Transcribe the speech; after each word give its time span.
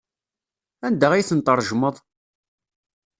Anda 0.87 1.07
ay 1.11 1.23
ten-tṛejmeḍ? 1.29 1.95